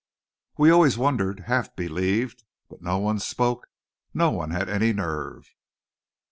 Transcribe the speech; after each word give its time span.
We 0.57 0.71
always 0.71 0.97
wondered 0.97 1.41
half 1.41 1.75
believed. 1.75 2.43
But 2.71 2.81
no 2.81 2.97
one 2.97 3.19
spoke 3.19 3.67
no 4.15 4.31
one 4.31 4.49
had 4.49 4.67
any 4.67 4.93
nerve." 4.93 5.53